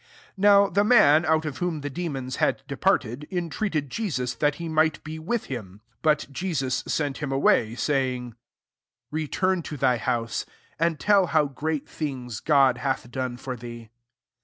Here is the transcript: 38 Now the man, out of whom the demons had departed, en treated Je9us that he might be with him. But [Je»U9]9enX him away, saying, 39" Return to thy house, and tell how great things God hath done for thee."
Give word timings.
38 0.35 0.35
Now 0.35 0.67
the 0.67 0.83
man, 0.83 1.25
out 1.25 1.45
of 1.45 1.59
whom 1.59 1.81
the 1.81 1.89
demons 1.91 2.37
had 2.37 2.63
departed, 2.67 3.27
en 3.29 3.51
treated 3.51 3.91
Je9us 3.91 4.35
that 4.39 4.55
he 4.55 4.67
might 4.67 5.03
be 5.03 5.19
with 5.19 5.45
him. 5.45 5.81
But 6.01 6.25
[Je»U9]9enX 6.31 7.17
him 7.17 7.31
away, 7.31 7.75
saying, 7.75 8.31
39" 8.31 8.35
Return 9.11 9.61
to 9.61 9.77
thy 9.77 9.97
house, 9.97 10.47
and 10.79 10.99
tell 10.99 11.27
how 11.27 11.45
great 11.45 11.87
things 11.87 12.39
God 12.39 12.79
hath 12.79 13.11
done 13.11 13.37
for 13.37 13.55
thee." 13.55 13.91